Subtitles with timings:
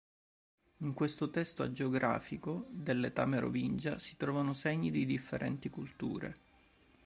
[0.77, 6.33] In questo testo agiografico dell'età merovingia si trovano segni di differenti culture.